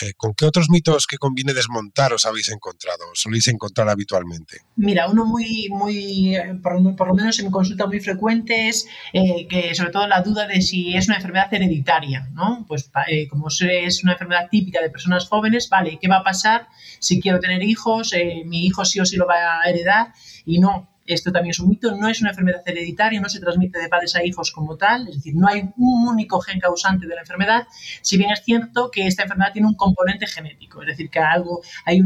Eh, 0.00 0.14
¿Con 0.16 0.32
qué 0.32 0.46
otros 0.46 0.70
mitos 0.70 1.06
que 1.06 1.18
conviene 1.18 1.52
desmontar 1.52 2.14
os 2.14 2.24
habéis 2.24 2.48
encontrado, 2.48 3.10
os 3.12 3.20
soléis 3.20 3.46
encontrar 3.48 3.90
habitualmente? 3.90 4.62
Mira, 4.76 5.06
uno 5.06 5.26
muy, 5.26 5.68
muy 5.68 6.34
por, 6.62 7.08
lo 7.08 7.14
menos 7.14 7.38
en 7.40 7.50
consulta 7.50 7.86
muy 7.86 8.00
frecuente 8.00 8.68
es 8.68 8.86
eh, 9.12 9.46
que 9.48 9.74
sobre 9.74 9.90
todo 9.90 10.06
la 10.06 10.22
duda 10.22 10.46
de 10.46 10.62
si 10.62 10.96
es 10.96 11.08
una 11.08 11.16
enfermedad 11.16 11.52
hereditaria, 11.52 12.26
¿no? 12.32 12.64
Pues 12.66 12.90
eh, 13.06 13.28
como 13.28 13.48
es 13.48 14.02
una 14.02 14.12
enfermedad 14.12 14.48
típica 14.50 14.80
de 14.80 14.88
personas 14.88 15.28
jóvenes, 15.28 15.68
vale, 15.68 15.98
¿qué 16.00 16.08
va 16.08 16.20
a 16.20 16.24
pasar 16.24 16.68
si 16.98 17.20
quiero 17.20 17.38
tener 17.38 17.62
hijos? 17.62 18.14
mi 18.46 18.66
hijo 18.66 18.86
sí 18.86 18.98
o 18.98 19.04
sí 19.04 19.16
lo 19.16 19.26
va 19.26 19.60
a 19.60 19.68
heredar 19.68 20.14
y 20.46 20.58
no, 20.58 20.91
esto 21.06 21.32
también 21.32 21.50
es 21.50 21.58
un 21.58 21.68
mito, 21.68 21.94
no 21.96 22.08
es 22.08 22.20
una 22.20 22.30
enfermedad 22.30 22.62
hereditaria, 22.66 23.20
no 23.20 23.28
se 23.28 23.40
transmite 23.40 23.78
de 23.78 23.88
padres 23.88 24.14
a 24.16 24.24
hijos 24.24 24.52
como 24.52 24.76
tal, 24.76 25.08
es 25.08 25.16
decir, 25.16 25.34
no 25.34 25.48
hay 25.48 25.62
un 25.76 26.08
único 26.08 26.40
gen 26.40 26.60
causante 26.60 27.06
de 27.06 27.14
la 27.14 27.22
enfermedad, 27.22 27.66
si 28.02 28.16
bien 28.18 28.30
es 28.30 28.42
cierto 28.44 28.90
que 28.90 29.06
esta 29.06 29.22
enfermedad 29.22 29.52
tiene 29.52 29.68
un 29.68 29.74
componente 29.74 30.26
genético, 30.26 30.82
es 30.82 30.88
decir, 30.88 31.10
que 31.10 31.18
algo, 31.18 31.62
hay 31.84 32.00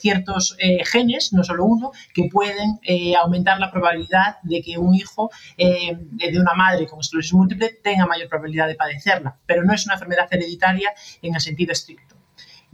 ciertos 0.00 0.56
eh, 0.58 0.84
genes, 0.84 1.32
no 1.32 1.44
solo 1.44 1.64
uno, 1.64 1.92
que 2.14 2.28
pueden 2.30 2.78
eh, 2.82 3.14
aumentar 3.16 3.58
la 3.58 3.70
probabilidad 3.70 4.36
de 4.42 4.62
que 4.62 4.78
un 4.78 4.94
hijo 4.94 5.30
eh, 5.56 5.96
de 5.96 6.40
una 6.40 6.54
madre 6.54 6.86
con 6.86 7.00
esclerosis 7.00 7.34
múltiple 7.34 7.78
tenga 7.82 8.06
mayor 8.06 8.28
probabilidad 8.28 8.66
de 8.66 8.74
padecerla, 8.74 9.38
pero 9.46 9.64
no 9.64 9.72
es 9.72 9.84
una 9.84 9.94
enfermedad 9.94 10.28
hereditaria 10.30 10.92
en 11.20 11.34
el 11.34 11.40
sentido 11.40 11.72
estricto. 11.72 12.21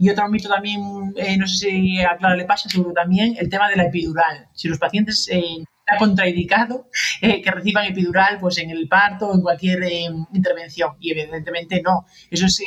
Y 0.01 0.09
otro 0.09 0.29
mito 0.29 0.47
también, 0.47 0.81
eh, 1.17 1.37
no 1.37 1.45
sé 1.45 1.55
si 1.55 1.99
a 1.99 2.15
Clara 2.15 2.37
le 2.37 2.45
pasa, 2.45 2.69
seguro 2.69 2.93
también, 2.93 3.35
el 3.37 3.49
tema 3.49 3.67
de 3.67 3.75
la 3.75 3.83
epidural. 3.83 4.47
Si 4.53 4.69
los 4.69 4.79
pacientes 4.79 5.27
eh, 5.29 5.41
está 5.59 5.97
contraindicado 5.97 6.87
eh, 7.21 7.41
que 7.41 7.51
reciban 7.51 7.85
epidural 7.85 8.37
pues 8.39 8.59
en 8.59 8.69
el 8.69 8.87
parto 8.87 9.27
o 9.27 9.35
en 9.35 9.41
cualquier 9.41 9.83
intervención. 10.33 10.91
Y 11.01 11.11
evidentemente 11.11 11.81
no. 11.81 12.05
Eso 12.31 12.45
es 12.45 12.61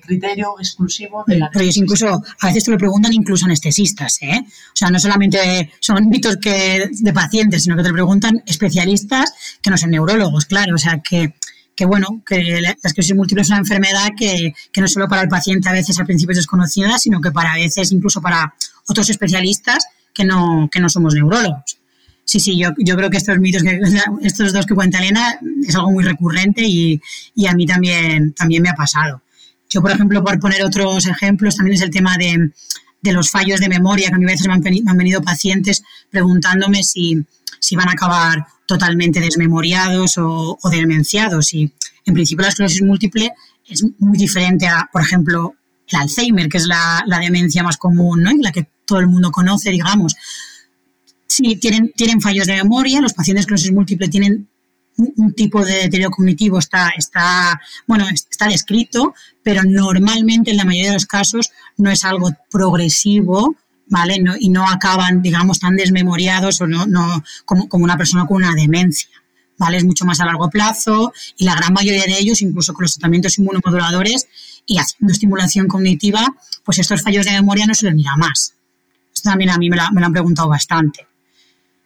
criterio 0.00 0.54
exclusivo 0.60 1.24
de 1.26 1.38
la 1.38 1.50
Pero 1.52 1.64
incluso, 1.64 2.22
a 2.40 2.46
veces 2.46 2.62
te 2.62 2.70
lo 2.70 2.78
preguntan 2.78 3.12
incluso 3.12 3.46
anestesistas, 3.46 4.22
¿eh? 4.22 4.38
O 4.46 4.76
sea, 4.76 4.88
no 4.88 5.00
solamente 5.00 5.72
son 5.80 6.08
mitos 6.08 6.36
que 6.36 6.88
de 6.88 7.12
pacientes, 7.12 7.64
sino 7.64 7.76
que 7.76 7.82
te 7.82 7.88
lo 7.88 7.94
preguntan 7.94 8.44
especialistas 8.46 9.58
que 9.60 9.70
no 9.70 9.76
son 9.76 9.90
neurólogos, 9.90 10.46
claro. 10.46 10.76
O 10.76 10.78
sea, 10.78 11.00
que 11.00 11.34
que 11.76 11.84
bueno, 11.84 12.22
que 12.26 12.60
la 12.62 12.70
esclerosis 12.70 13.14
múltiple 13.14 13.42
es 13.42 13.50
una 13.50 13.58
enfermedad 13.58 14.08
que, 14.18 14.54
que, 14.72 14.80
no 14.80 14.88
solo 14.88 15.06
para 15.08 15.22
el 15.22 15.28
paciente 15.28 15.68
a 15.68 15.72
veces 15.72 15.98
al 15.98 16.06
principio 16.06 16.32
es 16.32 16.38
desconocida, 16.38 16.98
sino 16.98 17.20
que 17.20 17.30
para 17.30 17.52
a 17.52 17.56
veces 17.56 17.92
incluso 17.92 18.22
para 18.22 18.54
otros 18.88 19.10
especialistas 19.10 19.86
que 20.14 20.24
no, 20.24 20.70
que 20.72 20.80
no 20.80 20.88
somos 20.88 21.14
neurólogos. 21.14 21.78
Sí, 22.24 22.40
sí, 22.40 22.58
yo, 22.58 22.70
yo 22.78 22.96
creo 22.96 23.10
que 23.10 23.18
estos 23.18 23.38
mitos, 23.38 23.62
que, 23.62 23.78
estos 24.22 24.52
dos 24.54 24.64
que 24.64 24.74
cuenta 24.74 24.98
Elena, 24.98 25.38
es 25.66 25.76
algo 25.76 25.92
muy 25.92 26.02
recurrente 26.02 26.62
y, 26.64 27.00
y 27.34 27.46
a 27.46 27.52
mí 27.52 27.66
también, 27.66 28.32
también 28.32 28.62
me 28.62 28.70
ha 28.70 28.74
pasado. 28.74 29.22
Yo, 29.68 29.82
por 29.82 29.90
ejemplo, 29.90 30.24
por 30.24 30.40
poner 30.40 30.64
otros 30.64 31.06
ejemplos, 31.06 31.56
también 31.56 31.76
es 31.76 31.82
el 31.82 31.90
tema 31.90 32.16
de, 32.16 32.50
de 33.02 33.12
los 33.12 33.30
fallos 33.30 33.60
de 33.60 33.68
memoria, 33.68 34.08
que 34.08 34.14
a 34.14 34.18
mí 34.18 34.24
a 34.24 34.28
veces 34.28 34.46
me 34.46 34.54
han, 34.54 34.60
me 34.60 34.90
han 34.90 34.96
venido 34.96 35.20
pacientes 35.20 35.82
preguntándome 36.10 36.82
si, 36.82 37.22
si 37.60 37.76
van 37.76 37.88
a 37.88 37.92
acabar 37.92 38.46
totalmente 38.66 39.20
desmemoriados 39.20 40.14
o, 40.18 40.58
demenciados. 40.70 41.54
Y 41.54 41.72
en 42.04 42.14
principio 42.14 42.42
la 42.42 42.48
esclerosis 42.48 42.82
múltiple 42.82 43.32
es 43.68 43.84
muy 43.98 44.18
diferente 44.18 44.66
a, 44.66 44.88
por 44.92 45.02
ejemplo, 45.02 45.54
el 45.88 45.98
Alzheimer, 45.98 46.48
que 46.48 46.58
es 46.58 46.66
la, 46.66 47.04
demencia 47.20 47.62
más 47.62 47.76
común, 47.76 48.22
¿no? 48.22 48.30
la 48.40 48.52
que 48.52 48.68
todo 48.84 49.00
el 49.00 49.06
mundo 49.06 49.30
conoce, 49.30 49.70
digamos. 49.70 50.14
Sí, 51.26 51.56
tienen, 51.56 51.92
tienen 51.96 52.20
fallos 52.20 52.46
de 52.46 52.54
memoria, 52.54 53.00
los 53.00 53.12
pacientes 53.12 53.46
con 53.46 53.54
esclerosis 53.54 53.72
múltiple 53.74 54.08
tienen 54.08 54.48
un, 54.96 55.34
tipo 55.34 55.64
de 55.64 55.74
deterioro 55.74 56.10
cognitivo 56.10 56.58
está, 56.58 56.90
está, 56.96 57.60
bueno, 57.86 58.06
está 58.08 58.48
descrito, 58.48 59.14
pero 59.42 59.62
normalmente 59.64 60.50
en 60.50 60.56
la 60.56 60.64
mayoría 60.64 60.88
de 60.88 60.94
los 60.94 61.06
casos 61.06 61.50
no 61.76 61.90
es 61.90 62.04
algo 62.04 62.30
progresivo 62.50 63.56
¿vale? 63.88 64.22
y 64.40 64.48
no 64.48 64.68
acaban, 64.68 65.22
digamos, 65.22 65.60
tan 65.60 65.76
desmemoriados 65.76 66.60
o 66.60 66.66
no, 66.66 66.86
no 66.86 67.22
como, 67.44 67.68
como, 67.68 67.84
una 67.84 67.96
persona 67.96 68.26
con 68.26 68.38
una 68.38 68.54
demencia, 68.54 69.10
¿vale? 69.58 69.78
Es 69.78 69.84
mucho 69.84 70.04
más 70.04 70.20
a 70.20 70.26
largo 70.26 70.50
plazo 70.50 71.12
y 71.36 71.44
la 71.44 71.54
gran 71.54 71.72
mayoría 71.72 72.04
de 72.04 72.18
ellos, 72.18 72.42
incluso 72.42 72.74
con 72.74 72.82
los 72.82 72.94
tratamientos 72.94 73.38
inmunomoduladores 73.38 74.28
y 74.66 74.78
haciendo 74.78 75.12
estimulación 75.12 75.68
cognitiva, 75.68 76.34
pues 76.64 76.78
estos 76.78 77.02
fallos 77.02 77.24
de 77.24 77.32
memoria 77.32 77.66
no 77.66 77.74
se 77.74 77.86
les 77.86 77.94
mira 77.94 78.16
más. 78.16 78.54
Esto 79.14 79.30
también 79.30 79.50
a 79.50 79.58
mí 79.58 79.70
me, 79.70 79.76
me 79.92 80.00
lo 80.00 80.06
han 80.06 80.12
preguntado 80.12 80.48
bastante. 80.48 81.06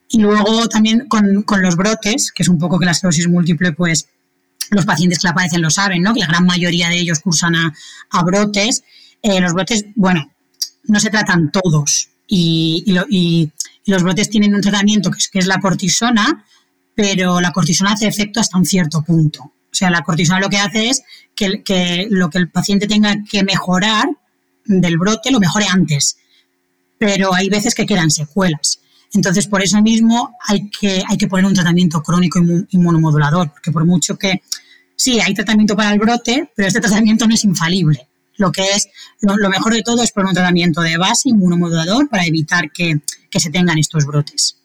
Y 0.09 0.21
luego 0.21 0.69
también 0.69 1.07
con, 1.07 1.42
con, 1.42 1.62
los 1.62 1.76
brotes, 1.76 2.33
que 2.33 2.42
es 2.42 2.49
un 2.49 2.59
poco 2.59 2.78
que 2.78 2.87
la 2.87 2.92
esclerosis 2.92 3.28
múltiple, 3.28 3.73
pues 3.73 4.09
los 4.71 4.85
pacientes 4.85 5.21
que 5.21 5.28
la 5.28 5.35
padecen 5.35 5.62
lo 5.62 5.71
saben, 5.71 6.02
¿no? 6.02 6.14
Que 6.14 6.21
la 6.21 6.26
gran 6.26 6.47
mayoría 6.47 6.88
de 6.88 6.99
ellos 6.99 7.21
cursan 7.21 7.54
a, 7.54 7.73
a 8.11 8.23
brotes. 8.25 8.83
Eh, 9.23 9.40
los 9.40 9.52
brotes, 9.52 9.85
bueno, 9.95 10.33
no 10.84 11.00
se 11.00 11.10
tratan 11.10 11.50
todos 11.50 12.10
y, 12.26 12.94
los 13.87 14.02
brotes 14.04 14.30
tienen 14.30 14.54
un 14.54 14.60
tratamiento 14.60 15.10
que 15.10 15.18
es, 15.18 15.28
que 15.28 15.40
es 15.40 15.46
la 15.46 15.58
cortisona, 15.58 16.44
pero 16.94 17.40
la 17.40 17.50
cortisona 17.50 17.92
hace 17.92 18.06
efecto 18.06 18.38
hasta 18.38 18.56
un 18.56 18.64
cierto 18.64 19.02
punto. 19.02 19.42
O 19.42 19.75
sea, 19.75 19.90
la 19.90 20.02
cortisona 20.02 20.38
lo 20.38 20.49
que 20.49 20.58
hace 20.58 20.90
es 20.90 21.02
que, 21.34 21.62
que, 21.64 22.06
lo 22.08 22.30
que 22.30 22.38
el 22.38 22.50
paciente 22.50 22.87
tenga 22.87 23.16
que 23.28 23.42
mejorar 23.42 24.08
del 24.64 24.99
brote 24.99 25.32
lo 25.32 25.40
mejore 25.40 25.66
antes. 25.68 26.18
Pero 26.99 27.34
hay 27.34 27.49
veces 27.49 27.75
que 27.75 27.87
quedan 27.87 28.10
secuelas. 28.10 28.80
Entonces, 29.12 29.49
por 29.49 29.62
eso 29.62 29.80
mismo 29.82 30.37
hay 30.46 30.70
que, 30.70 31.02
hay 31.08 31.16
que 31.16 31.26
poner 31.26 31.46
un 31.46 31.54
tratamiento 31.54 32.02
crónico 32.02 32.38
inmunomodulador, 32.70 33.50
porque 33.50 33.72
por 33.72 33.84
mucho 33.84 34.16
que 34.16 34.42
sí, 34.94 35.18
hay 35.20 35.34
tratamiento 35.34 35.75
para 35.75 35.92
el 35.92 35.99
brote, 35.99 36.50
pero 36.54 36.68
este 36.68 36.80
tratamiento 36.80 37.26
no 37.26 37.34
es 37.34 37.44
infalible. 37.44 38.10
Lo 38.40 38.50
que 38.52 38.62
es, 38.70 38.88
lo, 39.20 39.50
mejor 39.50 39.75
de 39.75 39.82
todo 39.82 40.02
es 40.02 40.12
poner 40.12 40.28
un 40.28 40.35
tratamiento 40.35 40.80
de 40.80 40.97
base 40.97 41.28
inmunomodulador 41.28 42.09
para 42.09 42.25
evitar 42.25 42.73
que, 42.73 42.99
se 43.38 43.50
tengan 43.50 43.78
estos 43.78 44.06
brotes. 44.06 44.56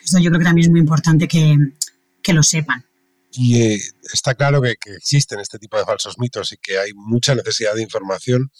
Eso 0.00 0.18
yo 0.18 0.30
creo 0.30 0.38
que 0.38 0.46
también 0.46 0.64
es 0.64 0.70
muy 0.70 0.80
importante 0.80 1.28
que, 1.28 2.32
lo 2.32 2.42
sepan. 2.42 2.86
Y 3.32 3.60
eh, 3.60 3.80
está 4.14 4.34
claro 4.34 4.62
que, 4.62 4.76
existen 4.96 5.40
este 5.40 5.58
tipo 5.58 5.76
de 5.76 5.84
falsos 5.84 6.18
mitos 6.18 6.52
y 6.52 6.56
que 6.56 6.78
hay 6.78 6.94
mucha 6.94 7.34
necesidad 7.34 7.74
de 7.74 7.82
información. 7.82 8.50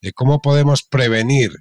Eh, 0.00 0.12
¿Cómo 0.12 0.40
podemos 0.40 0.82
prevenir 0.84 1.52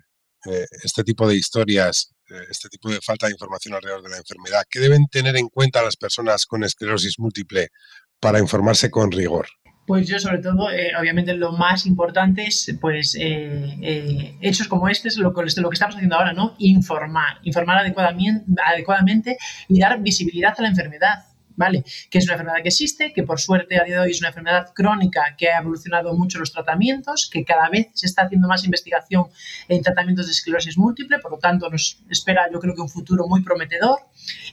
eh, 0.45 0.67
este 0.83 1.03
tipo 1.03 1.27
de 1.27 1.35
historias, 1.35 2.13
este 2.49 2.69
tipo 2.69 2.89
de 2.89 3.01
falta 3.01 3.27
de 3.27 3.33
información 3.33 3.75
alrededor 3.75 4.03
de 4.03 4.09
la 4.09 4.17
enfermedad? 4.19 4.63
¿Qué 4.69 4.79
deben 4.79 5.07
tener 5.07 5.35
en 5.35 5.49
cuenta 5.49 5.83
las 5.83 5.97
personas 5.97 6.45
con 6.45 6.63
esclerosis 6.63 7.19
múltiple 7.19 7.71
para 8.21 8.39
informarse 8.39 8.89
con 8.89 9.11
rigor? 9.11 9.49
Pues 9.87 10.05
yo 10.05 10.19
sobre 10.19 10.39
todo, 10.39 10.69
eh, 10.69 10.91
obviamente 10.99 11.33
lo 11.33 11.53
más 11.53 11.85
importante 11.85 12.45
es, 12.45 12.77
pues, 12.81 13.15
eh, 13.15 13.77
eh, 13.81 14.35
hechos 14.41 14.67
como 14.67 14.89
este, 14.89 15.07
es 15.07 15.15
lo, 15.15 15.33
que 15.33 15.45
estamos 15.45 15.95
haciendo 15.95 16.17
ahora, 16.17 16.33
¿no? 16.33 16.55
Informar, 16.57 17.37
informar 17.43 17.77
adecuadamente 17.77 19.37
y 19.69 19.79
dar 19.79 20.01
visibilidad 20.01 20.53
a 20.57 20.61
la 20.61 20.67
enfermedad. 20.67 21.23
¿Vale? 21.57 21.83
Que 22.09 22.19
es 22.19 22.25
una 22.25 22.33
enfermedad 22.35 22.61
que 22.61 22.69
existe, 22.69 23.11
que 23.11 23.23
por 23.23 23.41
suerte 23.41 23.81
a 23.81 23.83
día 23.83 23.95
de 23.95 23.99
hoy 24.01 24.11
es 24.11 24.19
una 24.19 24.29
enfermedad 24.29 24.71
crónica 24.73 25.35
que 25.37 25.49
ha 25.49 25.59
evolucionado 25.59 26.13
mucho 26.13 26.39
los 26.39 26.53
tratamientos, 26.53 27.29
que 27.31 27.43
cada 27.43 27.67
vez 27.69 27.89
se 27.93 28.05
está 28.05 28.21
haciendo 28.21 28.47
más 28.47 28.63
investigación 28.63 29.25
en 29.67 29.81
tratamientos 29.81 30.27
de 30.27 30.31
esclerosis 30.31 30.77
múltiple, 30.77 31.19
por 31.19 31.31
lo 31.31 31.39
tanto 31.39 31.69
nos 31.69 31.99
espera 32.09 32.47
yo 32.53 32.59
creo 32.59 32.75
que 32.75 32.81
un 32.81 32.89
futuro 32.89 33.27
muy 33.27 33.43
prometedor 33.43 33.99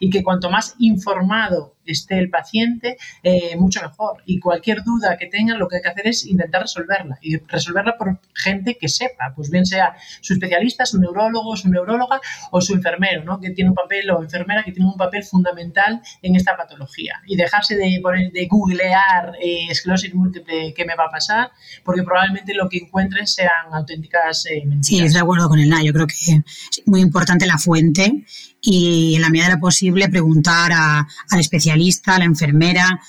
y 0.00 0.10
que 0.10 0.22
cuanto 0.22 0.50
más 0.50 0.74
informado 0.78 1.76
esté 1.84 2.18
el 2.18 2.30
paciente, 2.30 2.96
eh, 3.22 3.56
mucho 3.56 3.82
mejor. 3.82 4.22
Y 4.24 4.40
cualquier 4.40 4.82
duda 4.82 5.18
que 5.18 5.26
tenga, 5.26 5.54
lo 5.54 5.68
que 5.68 5.76
hay 5.76 5.82
que 5.82 5.88
hacer 5.88 6.08
es 6.08 6.26
intentar 6.26 6.62
resolverla 6.62 7.18
y 7.20 7.36
resolverla 7.36 7.98
por 7.98 8.18
gente 8.34 8.78
que 8.80 8.88
sepa, 8.88 9.34
pues 9.36 9.50
bien 9.50 9.66
sea 9.66 9.94
su 10.22 10.32
especialista, 10.32 10.86
su 10.86 10.98
neurólogo, 10.98 11.54
su 11.56 11.68
neuróloga 11.68 12.20
o 12.50 12.62
su 12.62 12.72
enfermero, 12.72 13.24
¿no? 13.24 13.38
que 13.38 13.50
tiene 13.50 13.68
un 13.68 13.76
papel 13.76 14.10
o 14.10 14.22
enfermera 14.22 14.62
que 14.64 14.72
tiene 14.72 14.88
un 14.88 14.96
papel 14.96 15.24
fundamental 15.24 16.00
en 16.22 16.36
esta 16.36 16.56
patología 16.56 16.93
y 17.26 17.36
dejarse 17.36 17.76
de, 17.76 17.98
poner, 18.02 18.30
de 18.32 18.46
googlear 18.46 19.34
eh, 19.40 19.66
esclerosis 19.70 20.14
múltiple 20.14 20.72
qué 20.76 20.84
me 20.84 20.94
va 20.94 21.04
a 21.06 21.10
pasar, 21.10 21.50
porque 21.84 22.02
probablemente 22.02 22.54
lo 22.54 22.68
que 22.68 22.78
encuentren 22.78 23.26
sean 23.26 23.72
auténticas 23.72 24.46
eh, 24.46 24.64
mentiras. 24.66 24.86
Sí, 24.86 24.96
estoy 24.98 25.14
de 25.14 25.20
acuerdo 25.20 25.48
con 25.48 25.58
el 25.58 25.70
Yo 25.84 25.92
creo 25.92 26.06
que 26.06 26.14
es 26.14 26.82
muy 26.86 27.00
importante 27.00 27.46
la 27.46 27.58
fuente 27.58 28.24
y 28.60 29.14
en 29.16 29.22
la 29.22 29.30
medida 29.30 29.48
de 29.48 29.54
lo 29.54 29.60
posible 29.60 30.08
preguntar 30.08 30.72
al 30.72 31.40
especialista, 31.40 32.16
a 32.16 32.18
la 32.18 32.24
enfermera, 32.24 33.00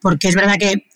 porque 0.00 0.28
es 0.28 0.34
verdad 0.34 0.56
que, 0.58 0.86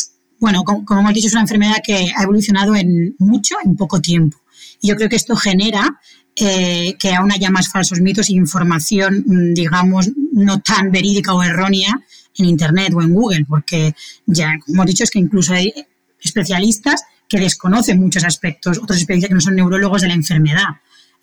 bueno, 0.41 0.65
como, 0.65 0.85
como 0.85 1.01
hemos 1.01 1.15
dicho, 1.15 1.29
es 1.29 1.35
una 1.35 1.43
enfermedad 1.43 1.77
que 1.85 2.11
ha 2.17 2.23
evolucionado 2.23 2.75
en 2.75 3.15
mucho, 3.19 3.57
en 3.65 3.77
poco 3.77 4.01
tiempo. 4.01 4.39
Y 4.81 4.89
yo 4.89 4.97
creo 4.97 5.09
que 5.09 5.17
esto 5.17 5.37
genera 5.37 5.99
eh, 6.41 6.95
que 7.01 7.15
aún 7.15 7.33
haya 7.33 7.51
más 7.51 7.69
falsos 7.69 8.01
mitos 8.01 8.29
e 8.29 8.35
información, 8.35 9.25
mm, 9.27 9.55
digamos, 9.55 10.09
no 10.33 10.61
tan 10.61 10.93
verídica 10.93 11.35
o 11.35 11.43
errónea 11.43 12.01
en 12.39 12.47
Internet 12.47 12.93
o 12.95 13.03
en 13.03 13.13
Google, 13.13 13.45
porque 13.47 13.95
ya, 14.27 14.59
como 14.65 14.83
he 14.83 14.87
dicho, 14.87 15.05
es 15.05 15.11
que 15.11 15.19
incluso 15.19 15.53
hay 15.53 15.73
especialistas 16.21 17.03
que 17.29 17.39
desconocen 17.39 18.01
muchos 18.01 18.25
aspectos, 18.25 18.79
otros 18.79 18.99
especialistas 18.99 19.29
que 19.29 19.35
no 19.35 19.41
son 19.41 19.57
neurólogos 19.57 20.03
de 20.03 20.09
la 20.09 20.15
enfermedad. 20.15 20.69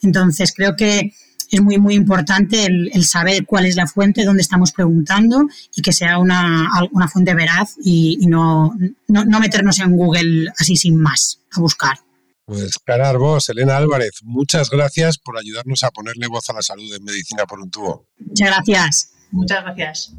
Entonces, 0.01 0.53
creo 0.55 0.75
que 0.75 1.13
es 1.51 1.62
muy, 1.62 1.77
muy 1.77 1.95
importante 1.95 2.65
el, 2.65 3.05
saber 3.05 3.45
cuál 3.45 3.65
es 3.65 3.75
la 3.75 3.88
fuente, 3.88 4.25
dónde 4.25 4.41
estamos 4.41 4.72
preguntando 4.72 5.48
y 5.75 5.81
que 5.81 5.93
sea 5.93 6.19
una, 6.19 6.69
una 6.91 7.07
fuente 7.07 7.34
veraz 7.34 7.75
y, 7.84 8.25
no, 8.27 8.75
no, 9.07 9.39
meternos 9.39 9.79
en 9.79 9.95
Google 9.95 10.51
así 10.57 10.75
sin 10.75 10.98
más, 10.98 11.39
a 11.51 11.60
buscar. 11.60 11.98
Pues 12.45 12.77
Carar 12.84 13.17
vos, 13.17 13.50
Elena 13.50 13.77
Álvarez, 13.77 14.19
muchas 14.24 14.69
gracias 14.69 15.17
por 15.17 15.38
ayudarnos 15.38 15.84
a 15.84 15.89
ponerle 15.89 16.27
voz 16.27 16.50
a 16.50 16.53
la 16.53 16.62
salud 16.62 16.93
en 16.93 17.03
Medicina 17.03 17.45
por 17.45 17.60
un 17.60 17.72
tubo. 17.72 18.05
Muchas 18.19 18.48
gracias. 18.48 19.12
Muchas 19.31 19.63
gracias. 19.63 20.13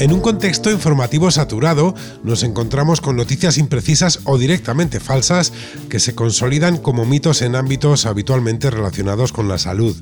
En 0.00 0.14
un 0.14 0.20
contexto 0.20 0.70
informativo 0.70 1.30
saturado, 1.30 1.94
nos 2.24 2.42
encontramos 2.42 3.02
con 3.02 3.16
noticias 3.16 3.58
imprecisas 3.58 4.20
o 4.24 4.38
directamente 4.38 4.98
falsas 4.98 5.52
que 5.90 6.00
se 6.00 6.14
consolidan 6.14 6.78
como 6.78 7.04
mitos 7.04 7.42
en 7.42 7.54
ámbitos 7.54 8.06
habitualmente 8.06 8.70
relacionados 8.70 9.30
con 9.30 9.46
la 9.46 9.58
salud. 9.58 9.94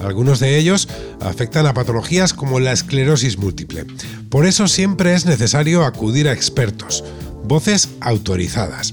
Algunos 0.00 0.38
de 0.38 0.58
ellos 0.58 0.88
afectan 1.20 1.66
a 1.66 1.74
patologías 1.74 2.34
como 2.34 2.60
la 2.60 2.70
esclerosis 2.70 3.36
múltiple. 3.36 3.84
Por 4.30 4.46
eso 4.46 4.68
siempre 4.68 5.12
es 5.12 5.26
necesario 5.26 5.84
acudir 5.84 6.28
a 6.28 6.32
expertos, 6.32 7.02
voces 7.42 7.88
autorizadas. 8.00 8.92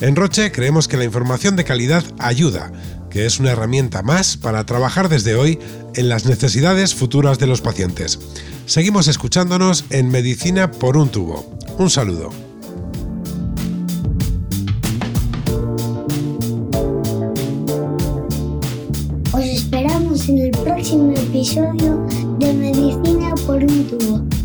En 0.00 0.16
Roche 0.16 0.50
creemos 0.50 0.88
que 0.88 0.96
la 0.96 1.04
información 1.04 1.56
de 1.56 1.64
calidad 1.64 2.04
ayuda, 2.18 2.72
que 3.10 3.26
es 3.26 3.38
una 3.38 3.50
herramienta 3.50 4.00
más 4.00 4.38
para 4.38 4.64
trabajar 4.64 5.10
desde 5.10 5.34
hoy 5.34 5.58
en 5.94 6.08
las 6.08 6.24
necesidades 6.24 6.94
futuras 6.94 7.38
de 7.38 7.48
los 7.48 7.60
pacientes. 7.60 8.18
Seguimos 8.70 9.08
escuchándonos 9.08 9.84
en 9.90 10.10
Medicina 10.10 10.70
por 10.70 10.96
un 10.96 11.08
tubo. 11.08 11.44
Un 11.76 11.90
saludo. 11.90 12.30
Os 19.32 19.44
esperamos 19.44 20.28
en 20.28 20.38
el 20.38 20.50
próximo 20.52 21.12
episodio 21.14 22.06
de 22.38 22.52
Medicina 22.52 23.34
por 23.44 23.56
un 23.56 23.88
tubo. 23.88 24.39